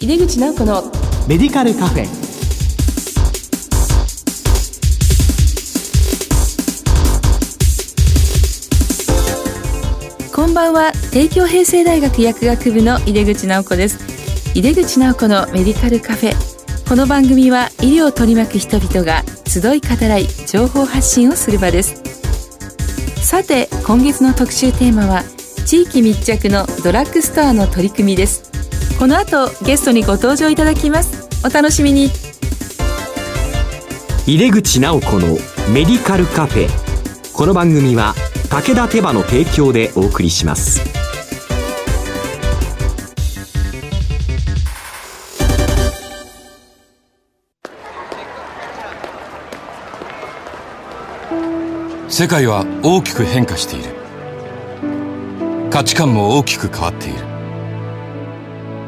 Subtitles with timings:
[0.00, 0.84] 井出口直子の
[1.26, 2.06] メディカルカフェ。
[10.32, 10.92] こんばんは。
[11.10, 13.98] 帝京平成大学薬学部の井出口直子です。
[14.54, 16.88] 井出口直子のメディカルカフェ。
[16.88, 22.00] この番組は医療を取り巻く人々が集い語らい情報発信をする場です。
[23.16, 25.24] さて今月の特集テーマは
[25.66, 28.47] 地域密着のドラッグストアの取り組みです
[28.98, 31.28] この後ゲストにご登場いただきます。
[31.46, 32.10] お楽しみに。
[34.26, 35.28] 入れ口直子の
[35.72, 36.68] メディカルカフェ。
[37.32, 38.16] この番組は
[38.50, 40.80] 武田手羽の提供でお送りします。
[52.08, 53.94] 世界は大きく変化している。
[55.70, 57.27] 価値観も大きく変わっている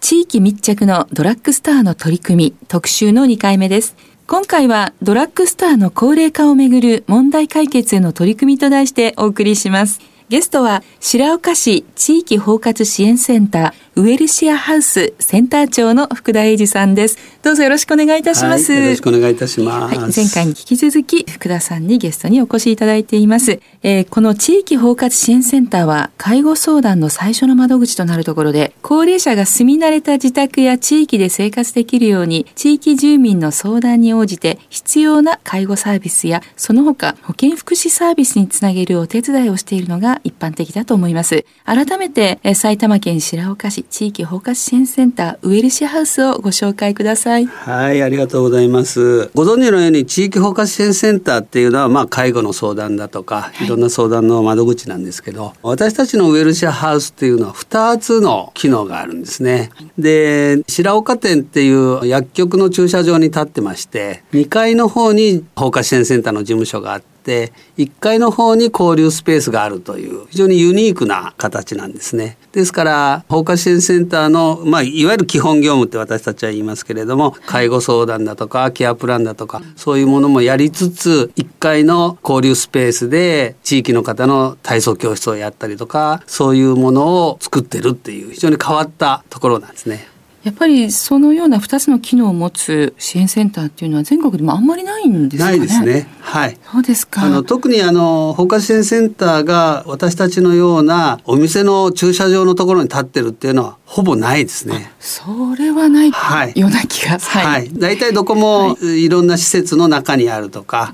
[0.00, 3.96] 地域密着のドラッグスターの取り組み特集の2回目です。
[4.26, 10.00] 今回はドラッグスターの高齢化をめぐる問題解決への取り組みと題してお送りします。
[10.28, 17.16] ゲストは白岡市地域包括支援センターウエルシアハウスセンター長の福田英二さんです。
[17.42, 18.70] どうぞよろしくお願いいたします。
[18.70, 19.96] はい、よろしくお願いいたします。
[19.96, 23.58] はい、前回に引き続き福田さんにゲストにお越しいただいています。
[23.82, 41.46] えー、この地域包括支援センターは介護相談の最初の窓口となるところで、高齢者が住み慣れた自宅や地域で生活できるように、地域住民の相談に応じて必要な介護サービスや、その他保健福祉サービスにつなげるお手伝いをしているのが一般的だと思います。
[41.64, 47.46] 改めて、えー、埼玉県白岡市地域包括支援センターウェルシアハウスをご紹介ください。
[47.46, 49.30] はいありがとうございます。
[49.34, 59.70] ご存知のように地域包括支援センターっていうのはまあ介護の相談だとか、はい、いろんな相談の窓口なんですけど私たちのウェルシアハウスっていうのは2つの機能があるんですね。
[59.98, 72.38] で白岡店っていう薬局の駐車場に立ってまして2階の方に包括支援センターの事務所があってて1階の方に交流スペースがあるという非常にユニークな形なんですね。
[72.52, 90.15] ですから放火支援センターの、まあ、いわゆる基本業務って私たちは言いますけれども介護相談だとかケアプランだとかそういうものもやりつつ1階の交流スペースで地域の方の体操教室をやったりとかそういうものを作ってるっていう非常に変わったところなんですね。
[90.46, 95.58] やっぱりそのような2つの機能を持つ支援センターっていうのは全国でもあんまりないんですかね？
[95.58, 96.06] ないですね。
[96.20, 96.56] はい。
[96.72, 97.22] そうですか。
[97.22, 104.92] あの特にあの放火支援センターが私たちのようなお店の駐車場のところに立ってるっていうのはほぼないですね。
[104.98, 107.20] それはない、はい、ような気が。
[107.20, 107.70] はい。
[107.72, 110.92] 大、体、どこもいろんな施設の中にあるとか、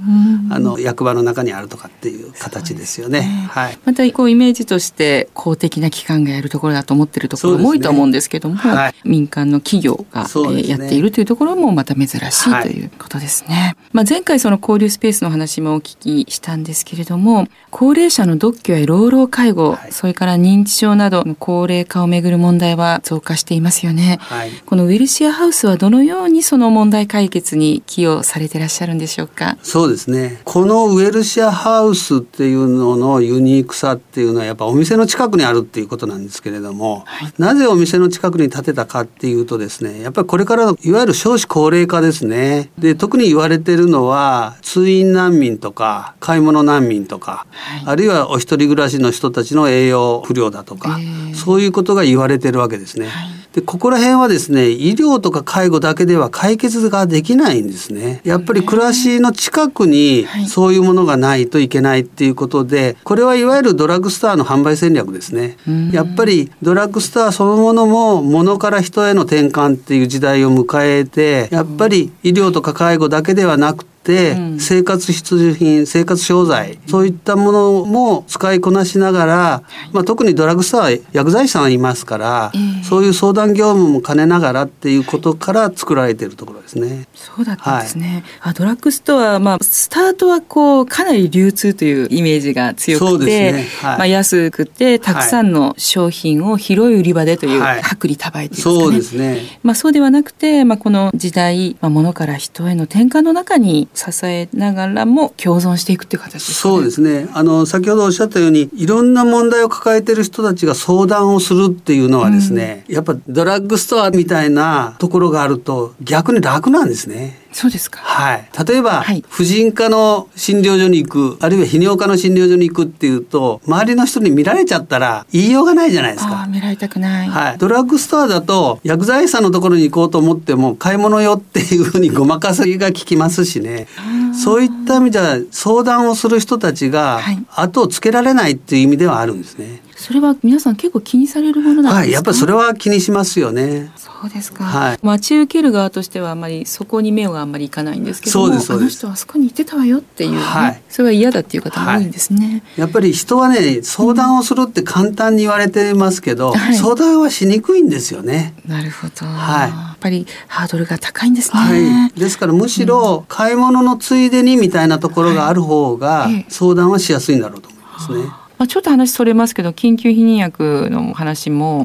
[0.50, 3.20] あの役場の中にあるとかっていう形ですよね。
[3.20, 3.78] ねはい。
[3.86, 12.14] またこうイメージとして公的な機関がやるところだと思ってるところも多いと思うんですけども、ねはい、民間の企業が、ね、やっているというところもまた珍し
[12.46, 13.54] いということですね。
[13.54, 24.18] はい、まあ前回その交流スペースの話もお聞きしたんですけれども、高齢者の独居や老老介護、はい、それから認知症などの高齢化をめぐる問題は増加していますよね。
[24.20, 29.56] はい、このウィルシアハウスはどのようにその問題解決に寄与されていらっしゃるんでしょうか？
[29.62, 30.40] そうですね。
[30.44, 42.70] このウェルシアハウスっていうののユニークさっていうのはやっぱお店の近くにあるっていうことなんですけれども、はい、なぜお店の近くに建てたかっていうとですね、やっぱりこれからのいわゆる少子高齢化ですね。
[42.78, 50.98] で特に言われてるのは通院難民とか買い物難民とか、はい、あるいはお一人暮らしの人たちの栄養不良だとか、
[51.34, 53.06] そういうことが言われてるわけですね。
[53.06, 53.42] はい。
[53.52, 58.20] でここら辺はですね医療とか介護だけでは解決ができないんですね。
[58.24, 65.56] やっぱり暮らしの近くにそういうものがないといけないっていうことでこれはいわゆるドラッグストアの販売戦略ですね。
[65.92, 79.62] やっぱりドラッグストアそのものも物から人への転換っていう時代を迎えてやっぱり医療とか介護だけではなくって、うん生活必需品生活商材そういったものも使いこなしながら、
[79.92, 82.84] まあ、特にドラッグストアは薬剤師さんいますから、ええ。
[82.84, 87.06] そういう相談業務も兼ねながらっていうことから作られているところですね。
[87.14, 88.24] そうだったんですね。
[88.40, 93.68] あドラッグストア、まあ、スタートはこう、かなり流通というイメージが強くて、ね。
[93.80, 93.98] はい。
[93.98, 97.80] まあ、安くて、たくさんの商品を広い売り場でという、はい。
[97.80, 98.76] 薄利多売というかね。
[98.76, 99.58] そうですね。
[99.62, 106.54] まあ、そうではなくて、まあ、この時代、まあ、物から人への転換の中に支えながらも共存していくっていう形ですね。
[106.54, 117.41] そうですねあの先ほどおっしゃったようにいろんな問題を抱えてる人たちが相談をするっていうのはですね、やっぱドラッグストアみたいなところがあると逆に楽なんですね。
[117.52, 118.00] そうですか。
[118.00, 126.46] はい、例えば、はい婦人科の診療所に行くあるいは泌尿科の診療所に行くっていうと周りの人に見られちゃったら言いようがないじゃないですか。
[126.48, 127.28] 見られたくない。
[127.28, 133.86] はい、ドラッグストアだと薬剤師さんのところに行こうと思っても買い物よっていうふうにごまかせが効きますしね
[134.34, 139.82] そういった意味では相談をする人たちがはい後をつけられないっていう意味ではあるんですね。
[140.02, 141.96] それは皆さん結構気にされるものなんですか？
[141.96, 143.92] はい、やっぱりそれは気にしますよね。
[143.96, 144.98] そうですか、はい。
[145.02, 148.82] 待ち受ける側としてはあまりそこに目があんまりいかないんですけどもそうですそうです。
[148.82, 150.82] あの人はあそこに行ってたわよっていう、ねはい。
[150.88, 156.74] それは嫌だっていう方も多いんですね、やっぱり人はね相談をするって簡単に言われてますけど、はい。
[156.74, 158.54] 相談はしにくいんですよね。
[158.66, 159.70] なるほど、はい。
[159.70, 168.41] やっぱりハードルが高いんですね、はい、ですからむしろ買い物のついでにみたいなところがある方が相談はしやすいんだろうと思いますね。
[168.62, 171.84] まあ、ちょっと話それますけど緊急避妊薬の話も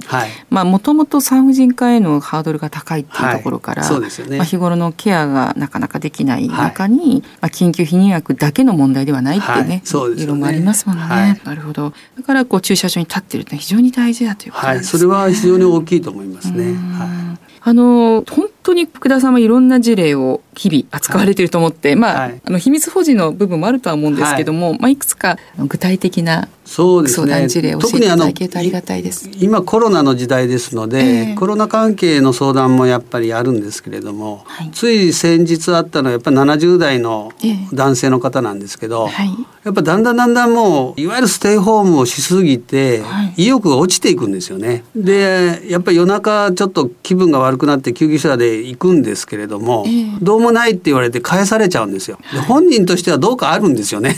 [0.52, 3.92] もともと産婦人科へのハードルが高いっていうところから、はい。
[3.92, 4.38] そうですよね。
[4.38, 9.50] まあ、日頃のケアがなかなかできない中に、まあ、緊急避妊薬だけの問題ではないってい。
[9.54, 10.16] うね,、はいね。
[10.18, 11.42] 議論もありますもんね、はい。
[11.44, 11.94] なるほど。
[12.16, 16.76] だからこう駐車場に立ってるって非常に大事だということですね、それは非常に大きいと思いますね。
[17.64, 22.42] あの本当に福田さんはいろんな事例を日々扱われていると思って、まあ、はい。
[22.44, 24.80] あの秘密保持の部分もあるとは思うんですけども、い。
[24.80, 29.30] まあ、いくつか具体的なそうです相談ね事例を教えていただけるとありがたいです。
[29.40, 31.36] 今コロナの時代ですので、ええ。
[31.36, 34.72] コロナ関係の相談もやっぱりあるんですけれども、はい。
[34.72, 37.68] つい先日あったのはやっぱり70代のええ。
[37.72, 39.30] 男性の方なんですけど、はい。
[39.64, 43.44] やっぱだんだんだんだんもういわゆるステイホームをしすぎて、はい。
[43.44, 44.84] 意欲が落ちていくんですよね。
[44.96, 52.18] でやっぱり夜中ちょっと気分が悪くなって救急車で行くんですけれども、ええどうもないって言われて返されちゃうんですよ。
[52.34, 54.16] で本人としてはどうかあるんですよね。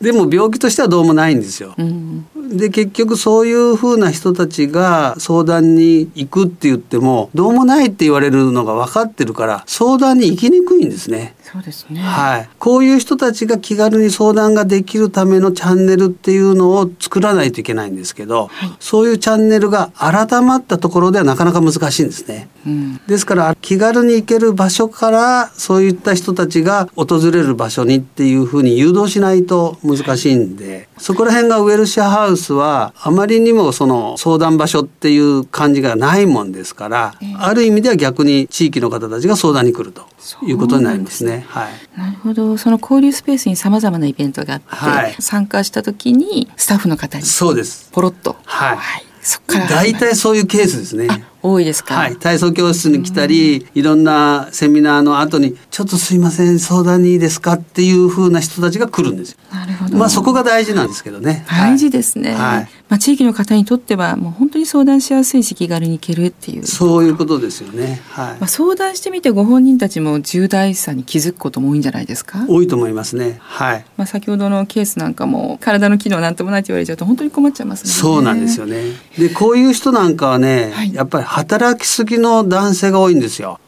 [0.00, 1.74] でも病気としてはどうもないんですよ。
[1.78, 11.34] うんで結局そういうふうな人たちが相談に行くって言ってもどうもないって言われるのが分かってるから相談に行きにくいんですね。
[11.52, 22.48] そうですね、はい、こういう人たちが気軽に相談ができるためのチャンネルっていうのを作らないといけないんですけど、はいそういうチャンネルが改まったところではなかなか難しいんですね。
[22.66, 40.06] うんですから気軽に行ける場所からそういった人たちが訪れる場所にっていうふうに誘導しないと難しいんでそこら辺がウェルシアハウスはあまりにもその相談場所っていう感じがないもんですから、ええある意味では逆に地域の方たちが相談に来ると
[40.42, 41.35] いうことになりますね。
[41.42, 41.98] はい。
[41.98, 42.56] なるほど。
[42.58, 45.16] その交流スペースにさまざまなイベントがあって、はい。
[45.18, 47.90] 参加した時にスタッフの方にそうです。
[47.92, 48.78] ポロッと、はい。
[49.22, 51.08] そこから大体そういうケースですね。
[51.50, 57.54] 多いですか、はい、体操教室に来たり、いろんなセミナーの後に、ちょっとすいません、相談にいいですか？
[57.54, 59.38] っていう風な人たちが来るんですよ。
[59.52, 61.44] なるほどまあそこが大事なんですけどね。
[61.48, 68.00] 大事ですね、はいまあ、地域の方にとってはもう本当に相談しやすいし気軽に行けるっていうそういうことですよね。
[68.10, 68.46] はいまあ、。
[68.46, 73.38] 相談してみてご本人たちも重大さに気づくことも多いんじゃないですか、多いと思いますね。
[73.40, 73.84] はい。
[73.96, 78.82] まあ、先ほどのケースなんかも体の機能なんともないって言われちゃうと本当に困っちゃいますねそうなんですよね。
[79.18, 83.60] で、こういう人なんかはね、はいやっぱり働きすぎの男性が多いんですよ。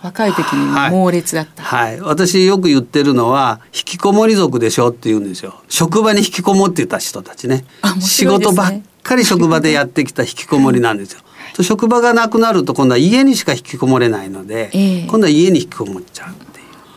[0.00, 2.00] 若い時にはい猛烈だった、はい。
[2.00, 5.60] 私よく言ってるのは、引きこもり族でしょって言うんですよ。
[5.68, 7.64] 職場に引きこもっていた人たちね。
[7.82, 11.20] あ面仕事ばっかり職場でやってきた引きこもりなんですよ。
[11.56, 16.34] と職場がなくなると今度は家にしか引きこもれないので、ええ今度は家に引きこもっちゃう。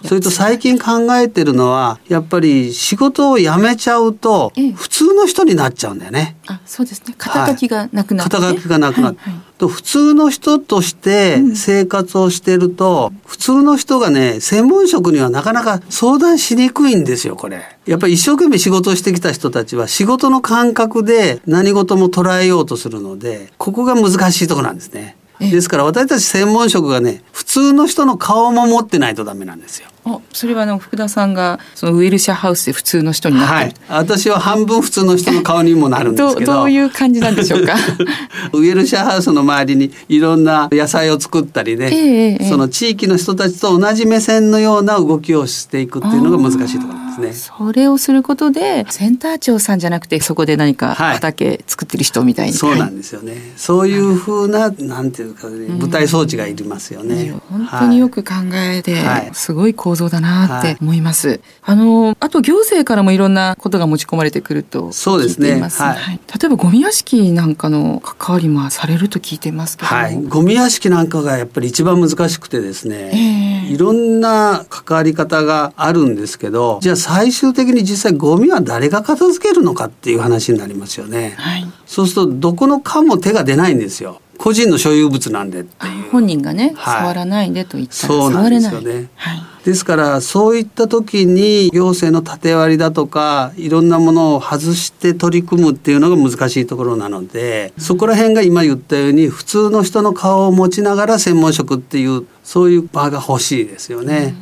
[0.06, 4.72] それと最近考えてるのはやっぱり仕事を辞めちゃうとええ。
[4.72, 6.38] 普通の人になっちゃうんだよね。
[6.48, 7.16] あそうですね。
[7.18, 9.44] 肩書きがなくなって、肩書きがなくなって、はいはい。
[9.58, 17.62] と普通の人として生活をしてると、普通の人がね専門職にはなかなか相談しにくいんですよこれ。
[17.86, 25.02] やっぱり一生懸命仕事をしてきた人たちは仕事の感覚で何事も捉えようとするのでここが難しいところなんですね。
[25.02, 29.88] ええですから私たち専門職がね普通の人の顔も持ってないとダメなんですよ。
[30.34, 36.54] それはあの福田さんがそのウェルシャハウスで普通の人になってる、はい、私は半分普通の人の顔にもなるんですけど。
[36.54, 37.76] どういう感じなんでしょうか？
[38.54, 47.54] ウェルシャハウスの周りにいろんな野菜を作ったりね、ええその地域の人たちと同じ目線のような動きをしていくっていうのが難しいところですね。
[47.58, 51.14] それをすることでセンター長さんじゃなくてそこで何かはい。
[51.16, 53.36] 畑作ってる人みたいに、そうなんですよね。
[53.58, 57.34] そういうふうな、なんていうかね、舞台装置がいりますよいねや。
[57.50, 59.30] 本当によく考えて、はい。
[59.34, 61.42] すごい構造だなって思います。
[61.64, 65.60] あのあと行政からもいろんなことが持ち込まれてくるとそうですね。
[65.60, 81.36] はい例えばゴミ屋敷なんかの関わりもされると聞いてますけども、はい、ゴミ屋敷なんかがやっぱり一番難しくてですね、ええいろんな関わり方があるんですけどじゃあ最終的に実際ゴミは誰が片付けるのかっていう話になりますよね。
[81.38, 84.22] はい、そうするとどこの科も手が出ないんですよ。
[84.40, 85.66] 個人の所有物なんで。
[86.12, 88.72] 本人がね、はい触らないでと言ったら触れない。
[88.74, 104.34] ですよねはいですからそういった時に行政の縦割りだとかいろんなものを外して取り組むっていうのが難しいところなのでそこら辺が今言ったように普通の人の顔を持ちながら専門職っていうそういう場が欲しいですよね。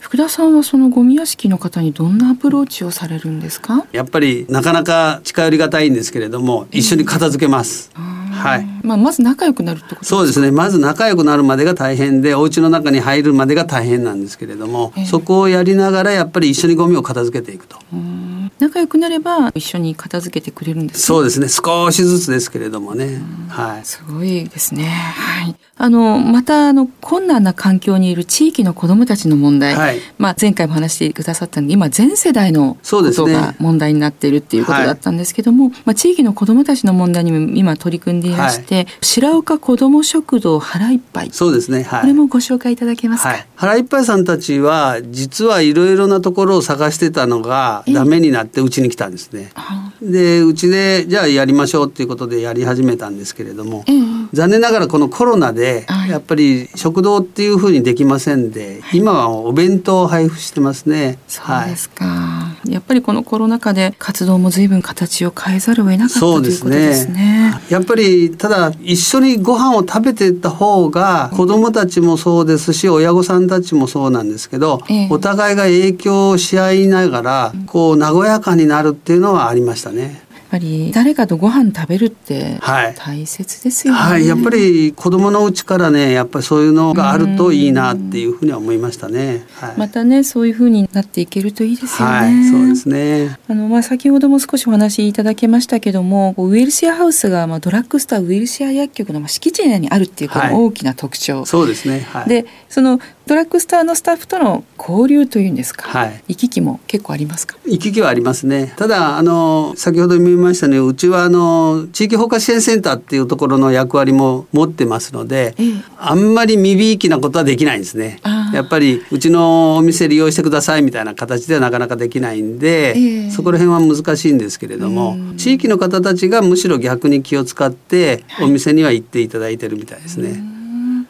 [0.00, 3.86] 福田さんはそのゴミ屋敷の方にどんなアプローチをされるんですか？
[3.92, 7.90] やっぱりなかなか近寄りがたいんですけれども一緒に片付けます。
[8.34, 8.66] はい。
[8.82, 17.78] まあ、まず仲良くなるってことそうですねまず仲良くなるまでが大変でお家の中に入るまでが大変なんですけれども、ええそこをやりながらやっぱり一緒にゴミを片付けていくと。
[17.92, 18.23] うん
[18.58, 23.20] 仲良くなれば一緒に片付けてくれるんですねそうですね少しずつですけれどもね。
[23.48, 23.84] はい。
[23.84, 24.84] すごいですね。
[24.84, 25.56] はい。
[25.76, 29.74] あの、また、あの、困難な環境にいる地域の子どもたちの問題。
[29.74, 41.30] はいまあ、前回も話してくださったんで、今、全世代のこそうですねとが問題になっているっていうことだったんですけども、まあ、地域の子どもたちの問題にも今取り組んでいらして、白岡子ども食堂腹いっぱい。
[41.32, 41.82] そうですね。
[41.82, 42.00] はい。
[42.02, 43.30] これもご紹介いただけますか？
[43.30, 49.50] はい、腹いっぱいさんたちは実はいろいろなところを探してたのがダメになってうちに来たんですね。
[49.54, 54.02] あでうちでじゃあやりましょうっていうことでやり始めたんですけれども、ええ。
[54.32, 56.10] 残念ながらこのコロナではい。
[56.10, 61.18] やっぱり食堂っていうふうにできませんで、今はお弁当を配布してますね。
[61.28, 67.60] そうですか、やっぱりこのコロナ禍で活動も随分形を変えざるを得なかったということですね。
[67.68, 80.23] やっぱりただ一緒にご飯を食べてった方が子どもたちもそうですし親御さんたちもそうなんですけど、ええお互いが影響し合いながらこう和やかになるっていうのはありましたね。
[80.54, 83.98] やっぱり誰かとご飯食べるってはい大切ですよね。
[83.98, 89.44] はい、やっぱり子供のうちからねやっぱりそういうのがあるといいなっていうふうには思いましたね。
[89.56, 92.14] はい、またねそういう風になっていけるといいですよね。
[92.14, 93.36] はい、そうですね。
[93.48, 101.44] あのまあ先ほども少しお話しいただけましたけども、ウェルシアハウスがまあドラッグストアウェルシア薬局のまあ敷地内にあるっていうこはいの大きな特徴。
[101.46, 102.06] そうですね。
[102.12, 102.28] はい。
[102.28, 107.56] でそのドラッグストアのスタッフとの交流というんですか、はい行き来も結構ありますか？
[107.64, 108.74] 行き来はありますね。
[108.76, 118.20] ただあの先ほど見ましたねうちはあの地域包括支援センターっていうところの役割も持ってますので、ええあんまり身びいきなことはできないんですね
[118.52, 130.42] やっぱりうちのお店利用してくださいみたいな形ではなかなかできないんで、ええそこら辺は難しいんですけれども、うん地域の方たちがむしろ逆に気を使ってお店には行っていただいてるみたいですね。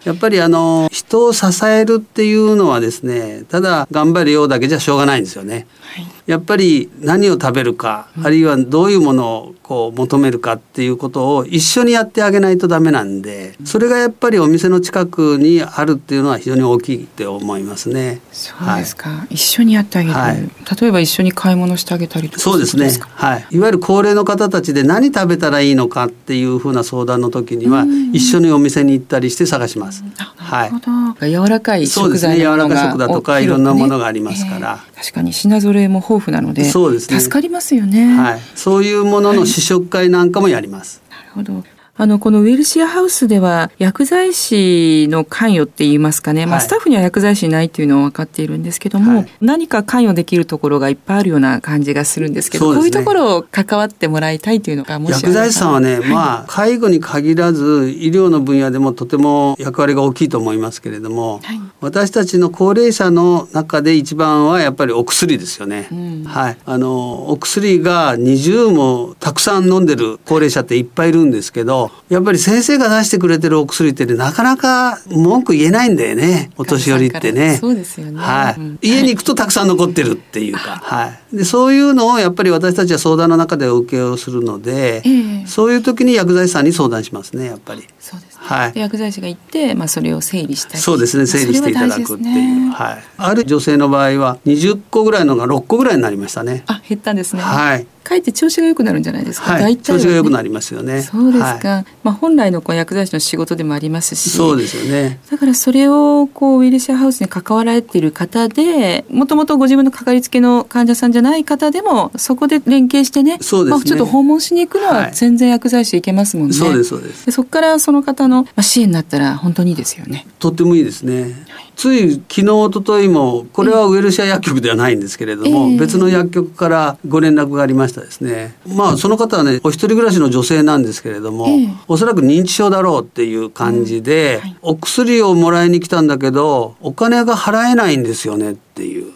[0.05, 5.67] やっぱりあの人を支えるっていうのはですねただ頑張るようだけじゃしょうがないんですよね。
[5.95, 6.07] はい。
[6.27, 18.21] やっぱり何を食べるか、あるいはどういうものをこう求めるかっていうことを一緒にやってあげないとダメなんでそれがやっぱりお店の近くにあるっていうのは非常に大きいって思いますね。
[18.33, 20.51] そうですか、一緒にやってあげる、はい。
[20.81, 26.07] 例えば一緒に買い物してあげたりとかそうですねはい、いわゆる高齢の方たちで何食べたらいいのか？
[26.07, 30.05] っていうふうな相談の時にはうん一緒にお店に行ったりして探します。
[30.19, 31.31] あはい。
[31.31, 34.85] 柔らかい食材のものが柔らか食だとかおいろんなものがありますから。
[34.87, 35.01] ええ。
[35.01, 37.21] 確かに品揃えも豊富なのでそうですね。
[37.21, 41.03] 助かりますよね、はい、そういうものの試食会なんかもやります。
[41.11, 41.65] なるほど。
[41.97, 49.29] あの、このウェルシアハウスでは薬剤師の関与って言いますかね、まあ、はいスタッフには薬剤師いないっていうのは分かっているんですけども、はい。
[49.41, 52.77] 何か関与できるところがいっぱいあるような感じがするんですけど、ね。
[52.79, 61.61] こういうところを関わってもらいたいというのがもし薬剤師さんはね、まあ介護に限らず医療の分野でもとても役割が大きいと思いますけれども、はい。
[61.81, 65.89] 私たちの高齢者の中で一番はやっぱりお薬ですよね。
[65.93, 66.25] うん。
[66.25, 76.51] はい、あのお薬が20もたくさん飲んでる高齢者っていっぱいいるんですけど、やっぱり先生が出してくれてるお薬ってねなかなか文句言えないんだよね。
[76.57, 77.57] お年寄りってね。
[77.57, 78.21] そうですよね。
[78.21, 78.61] はい。
[78.61, 78.79] うん。
[78.83, 85.47] 家に行くとたくさん残ってるっていうか、はい、でそういうのをやっぱり私たちは相談の中でお受けをするので、ええ。
[85.47, 87.87] そういう時に薬剤師さんに相談しますねやっぱり。
[87.99, 88.41] そうですね。
[88.45, 90.79] はい、薬剤師が行って、まあ、それを整理したり。
[90.79, 91.27] そうですね。
[91.27, 96.65] 整理していただくっていう、ね、はい、ある女性の場合は20個ぐらいのが6個ぐらいになりましたね。
[96.67, 97.43] あ減ったんですね。
[97.43, 99.55] はいかえって調子が良くなるんじゃないですか？
[99.55, 101.03] はい、調子が良くなりますよね。
[101.03, 101.69] そうですか。
[101.69, 104.31] はい、まあ本来のこう薬剤師の仕事でもありますし。
[104.31, 105.19] そうですよね。
[105.31, 113.77] だからそれをこうウィルシアハウスに関わられている方で、もともとご自分のかかりつけの患者さんじゃない方でもそこで連携してね、そうですね。
[113.77, 116.55] まあ、ちょっと訪問しに行くのは全然薬剤師行けますもんね。
[116.55, 117.27] そうですそうです。
[117.27, 120.27] でそこからその方の支援になったら本当にいいですよね。
[120.39, 121.23] とってもいいですね。
[121.23, 121.29] は
[121.61, 128.55] いつい昨日一昨日もこれはウエルシア薬局ではないんですけれども、えー、別の薬局からご連絡がありましたですね。
[128.67, 139.13] まあその方はねお一人暮らしの女性なんですけれども、えー、おそらく認知症だろうっていう感じで、はい、お薬をもらいに来たんだけどお金が払えないんですよねっていう。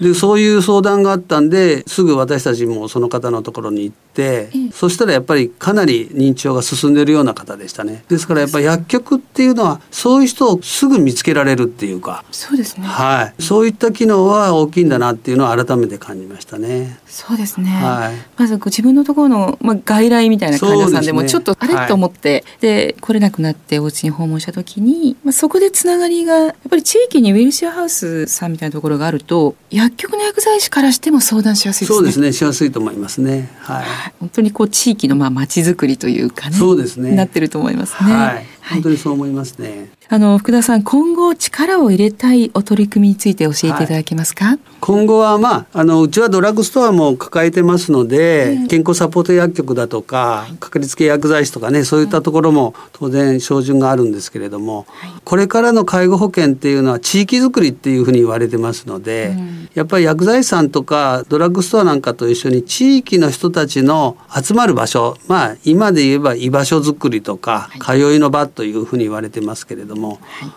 [0.00, 8.04] でそういう相談があったんですぐ私たちもその方のところに行って、うん、そしたらやっぱりかなり認知症が進んでるような方でしたね。
[8.08, 12.86] ですからやっぱり薬局っていうのはそういう人をすぐ見つけられるっていうかそうですね。
[12.86, 13.42] はい。
[13.42, 16.98] そういった機能は大きいんだなっていうのは改めて感じましたね。
[17.06, 31.96] そうですね、はい、まず自分のところの、まあ、外来みたいな患者さんでもちょっとあれと思って、で来れなくなってお家に訪問した時に、まあ、そこでつながりがやっぱり地域にウィルシアハウスさんみたいなところがあると薬局の薬剤師からしても相談しやすいですね。
[31.96, 33.48] そうですね、しやすいと思いますね。
[33.60, 33.84] はい。
[34.20, 36.56] 本当にこう地域のまあ町づくりというかね。
[36.56, 37.12] そうですね。
[37.12, 38.12] なってると思いますね。
[38.12, 38.46] はい。
[38.70, 39.90] 本当にそう思いますね。
[40.10, 69.97] あの福田さん今後力を入れたいお取り組みについて教えていただけますか、はい、今後はまああのうちはドラッグストアも抱えてますので、うん、健康サポート薬局だとか、はい、かかりつけ薬剤師とかねそういったところも当然標準があるんですけれども、はい、これからの介護保険っていうのは地域づくりっていうふうに言われてますので、うん、やっぱり薬剤師さんとかドラッグストアなんかと一緒に地域の人たちの集まる場所まあ今で言えば居場所づくりとか、通いの場というふうに言われてますけれども、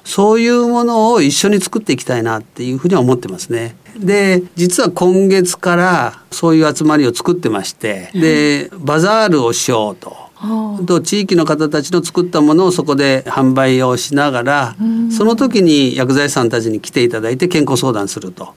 [0.04, 3.76] そういうものを一緒に作っていきたいなっていうふうには思ってますね。
[3.98, 10.32] で実は今月からそういう集まりを作ってましてでバザールをしようと。
[10.88, 14.76] と地域の方たちの作ったものをそこで販売をしながら
[15.16, 18.56] その時に薬剤師さんたちに来ていただいて健康相談すると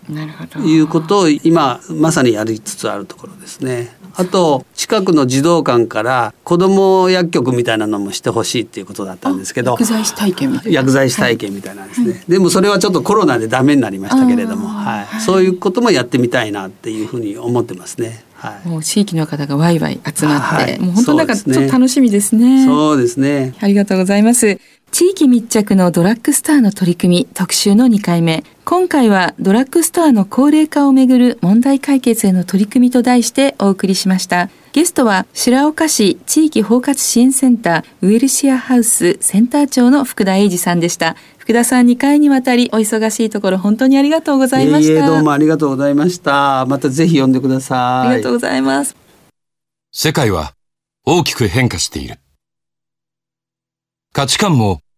[0.64, 3.95] いうことを今まさにやりつつあるところですね。
[4.16, 18.25] あと近くの児童館から子ども薬局みたいなのもしてほしいっていうことだったんですけど薬剤師体験みたいな薬剤師体験みたいなんですね、はい、でもそれはちょっとコロナでダメになりましたけれども、はい、そういうこともやってみたいなっていうふうに思ってますね。
[18.35, 22.66] はい、もう地域の方がワイワイ集まって、はい、もう本当なんかちょっと楽しみですね。
[22.66, 23.54] そうですね。
[23.61, 24.59] ありがとうございます。
[24.95, 28.45] 地域密着のドラッグストアの取り組み特集の2回目。
[28.65, 34.51] 今回はドラッグストアの高齢化をめぐる問題解決への取り組みと題してお送りしました。
[34.71, 41.16] ゲストは白岡市地域包括支援センターウェルシアハウスセンター長の福田英二さんでした。
[41.38, 45.05] 福田さん2回にわたりお忙しいところ本当にありがとうございました。
[45.05, 46.66] どうもありがとうございました。
[46.66, 48.09] またぜひ呼んでください。
[48.11, 48.95] ありがとうございます。
[49.90, 50.55] 世界は
[51.05, 52.21] 大きく変化している。
[54.12, 54.84] 価値観も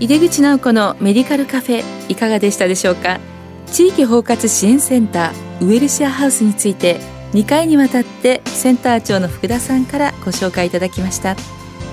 [0.00, 3.18] 井出口直子のメディカルカフェいかがでしたでしょうか？
[3.66, 7.00] 地域包括支援センターウェルシアハウスについて
[7.32, 11.34] 2回にわたってセンター長の福田さんからご紹介いただきました。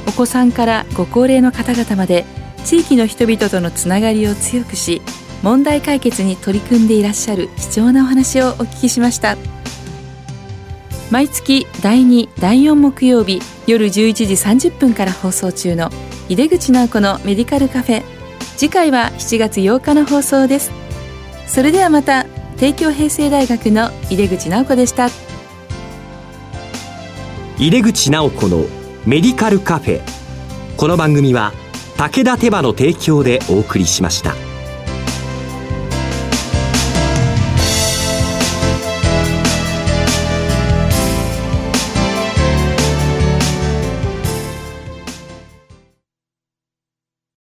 [0.08, 2.26] お子さんからご高齢の方々まで
[2.64, 5.02] 地域の人々とのつながりを強くし
[5.42, 9.36] 問題解決に取り組んでいらっしゃる貴重なお話をお聞きしました。
[11.10, 14.26] 毎月第2第4木曜日夜11時
[14.70, 15.90] 30分から放送中の
[16.28, 18.04] 井出口直子のメディカルカフェ。
[18.58, 20.72] 次回は7月8日の放送です。
[21.46, 22.26] それではまた
[22.58, 25.10] 帝京平成大学の井出口直子でした。
[27.60, 28.66] 井出口直子の
[29.06, 30.02] メディカルカフェ。
[30.78, 31.54] この番組は
[31.96, 34.34] 武田手羽の提供でお送りしました。